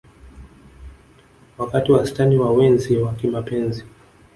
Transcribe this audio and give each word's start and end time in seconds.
Wakati 1.57 1.91
wastani 1.91 2.37
wa 2.37 2.51
wenzi 2.53 2.97
wa 2.97 3.13
kimapenzi 3.13 3.83